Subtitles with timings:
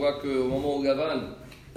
[0.00, 1.20] voit qu'au moment où Lavan,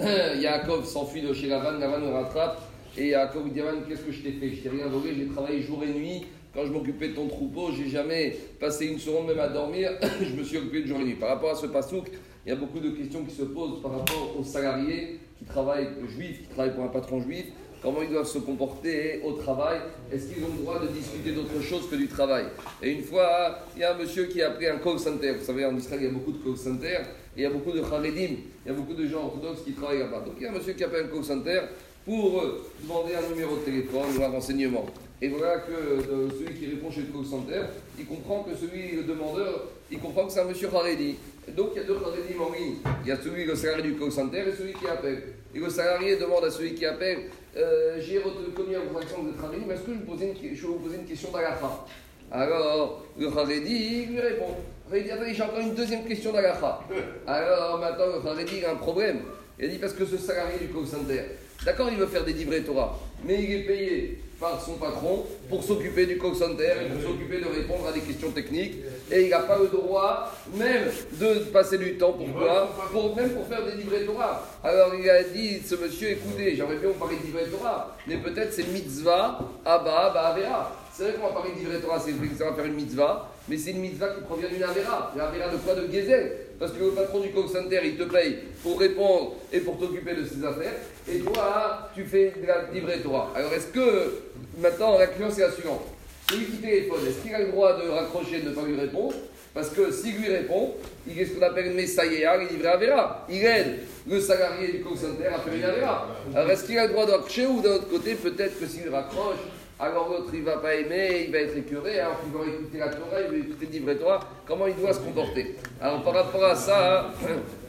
[0.00, 2.58] Yaakov s'enfuit de chez Lavan, Lavan le rattrape.
[2.96, 4.48] Et Yaakov dit Lavan, qu'est-ce que je t'ai fait?
[4.48, 6.24] Je t'ai rien volé, j'ai travaillé jour et nuit.
[6.54, 9.90] Quand je m'occupais de ton troupeau, j'ai jamais passé une seconde même à dormir.
[10.22, 11.16] je me suis occupé de jour et nuit.
[11.16, 12.06] Par rapport à ce pasouk,
[12.46, 15.88] il y a beaucoup de questions qui se posent par rapport aux salariés qui travaillent,
[16.08, 17.46] juifs, qui travaillent pour un patron juif
[17.84, 19.78] comment ils doivent se comporter au travail,
[20.10, 22.46] est-ce qu'ils ont le droit de discuter d'autre chose que du travail?
[22.82, 25.32] Et une fois, il y a un monsieur qui a pris un call center.
[25.32, 26.96] Vous savez, en Israël, il y a beaucoup de call center,
[27.36, 29.72] et il y a beaucoup de charedim, il y a beaucoup de gens orthodoxes qui
[29.72, 30.20] travaillent là-bas.
[30.20, 31.60] Donc il y a un monsieur qui a pris un call center
[32.04, 34.86] pour euh, demander un numéro de téléphone ou un renseignement.
[35.20, 37.62] Et voilà que euh, celui qui répond chez le call center,
[37.98, 41.16] il comprend que celui, le demandeur, il comprend que c'est un monsieur Haredi.
[41.56, 42.76] Donc il y a deux Haredim en ligne.
[43.02, 45.22] Il y a celui, le salarié du call center et celui qui appelle.
[45.54, 49.60] Et le salarié demande à celui qui appelle euh, J'ai reconnu un transaction de travail,
[49.66, 51.86] mais est-ce que je, une, vais vous poser une question d'Alaha
[52.30, 54.56] Alors, le Haredi lui répond
[54.90, 56.80] Haredi, attendez, j'ai encore une deuxième question d'Alaha.
[57.26, 59.20] Alors maintenant, le Haredi a un problème.
[59.58, 61.22] Il a dit Parce que ce salarié du call center,
[61.64, 65.62] d'accord, il veut faire des livrets Torah, mais il est payé par son patron pour
[65.62, 68.74] s'occuper du call center et pour s'occuper de répondre à des questions techniques.
[69.10, 72.12] Et il n'a pas le droit même de passer du temps.
[72.12, 74.44] Pour, Même pour faire des livrets Torah.
[74.62, 78.16] Alors il a dit, ce monsieur, écoutez, j'aimerais bien vous parler de livrets Torah, mais
[78.16, 80.83] peut-être c'est mitzvah, abba, avera.
[80.96, 83.56] C'est vrai qu'on va parler de livrets Torah, c'est ça va faire une mitzvah, mais
[83.56, 85.12] c'est une mitzvah qui provient d'une avera.
[85.14, 86.36] Une avera de quoi De Gezel.
[86.58, 90.14] Parce que le patron du call center, il te paye pour répondre et pour t'occuper
[90.14, 90.74] de ses affaires.
[91.08, 93.32] Et toi, tu fais de la livrée Torah.
[93.34, 94.22] Alors est-ce que
[94.58, 95.82] Maintenant, la question c'est la suivante.
[96.30, 98.78] Celui qui téléphone, est-ce qu'il a le droit de raccrocher et de ne pas lui
[98.78, 99.14] répondre?
[99.52, 100.74] Parce que s'il lui répond,
[101.06, 103.26] il est ce qu'on appelle une messaïa, il livre Avera.
[103.28, 106.08] Il aide le salarié du call center à faire une Avera.
[106.34, 109.38] Alors est-ce qu'il a le droit de ou d'un autre côté, peut-être que s'il raccroche,
[109.78, 112.78] alors l'autre il ne va pas aimer, il va être écœuré, alors qu'il va écouter
[112.78, 115.56] la Torah, il va écouter le Torah, comment il doit se comporter?
[115.80, 117.12] Alors par rapport à ça,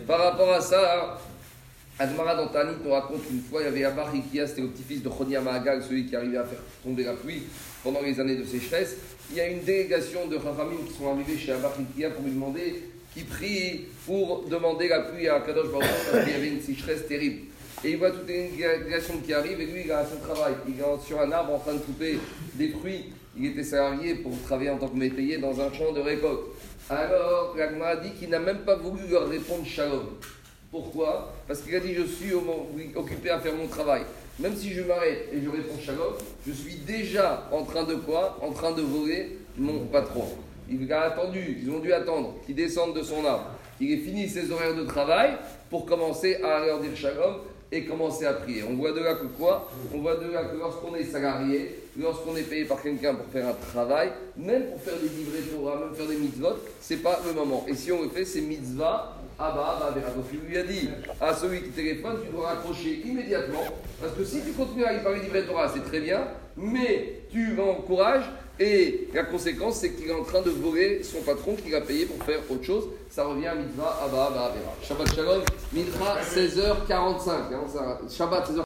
[0.07, 1.19] par rapport à ça,
[1.97, 5.01] Admara dans Tanit nous raconte une fois, il y avait Abar Ikia, c'était le petit-fils
[5.01, 7.43] de Chonia Mahagal, celui qui arrivait à faire tomber la pluie
[7.83, 8.97] pendant les années de sécheresse.
[9.31, 12.31] Il y a une délégation de Rahamim qui sont arrivés chez Abar Ikia pour lui
[12.31, 16.61] demander, qui prie pour demander la pluie à Kadosh Baruch parce qu'il y avait une
[16.61, 17.47] sécheresse terrible.
[17.83, 20.53] Et il voit toute une délégation qui arrive et lui, il a son travail.
[20.67, 22.19] Il est sur un arbre en train de couper
[22.53, 23.13] des fruits.
[23.37, 26.39] Il était salarié pour travailler en tant que métayer dans un champ de récolte.
[26.89, 30.05] Alors, l'Agma a dit qu'il n'a même pas voulu leur répondre shalom.
[30.71, 31.33] Pourquoi?
[31.47, 32.33] Parce qu'il a dit Je suis
[32.95, 34.03] occupé à faire mon travail.
[34.39, 36.13] Même si je m'arrête et je réponds shalom,
[36.47, 38.37] je suis déjà en train de quoi?
[38.41, 40.27] En train de voler mon patron.
[40.69, 44.27] Il a attendu, ils ont dû attendre qu'il descende de son arbre, qu'il ait fini
[44.27, 45.33] ses horaires de travail
[45.69, 47.41] pour commencer à leur dire shalom
[47.71, 48.63] et commencer à prier.
[48.63, 52.35] On voit de là que quoi On voit de là que lorsqu'on est salarié, lorsqu'on
[52.35, 55.95] est payé par quelqu'un pour faire un travail, même pour faire des livrets Torah, même
[55.95, 57.65] faire des mitzvot, c'est pas le moment.
[57.67, 60.89] Et si on le fait, c'est mitzvah donc il lui a dit
[61.19, 63.63] à celui qui téléphone, tu dois raccrocher immédiatement,
[63.99, 67.51] parce que si tu continues à y parler du Torah, c'est très bien, mais tu
[67.51, 68.23] m'encourages,
[68.59, 72.05] et la conséquence, c'est qu'il est en train de voler son patron qu'il a payé
[72.05, 72.85] pour faire autre chose.
[73.09, 75.41] Ça revient à mitzvah, abba, abba, Shabbat shalom,
[75.73, 78.15] mitra, 16h45.
[78.15, 78.63] Shabbat, 16h